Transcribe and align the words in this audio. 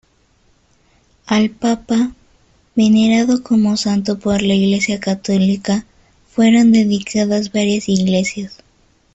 Al 1.27 1.51
papa, 1.51 2.13
venerado 2.75 3.43
como 3.43 3.77
santo 3.77 4.17
por 4.17 4.41
la 4.41 4.55
Iglesia 4.55 4.99
católica, 4.99 5.85
fueron 6.33 6.71
dedicadas 6.71 7.51
varias 7.51 7.87
iglesias. 7.87 8.63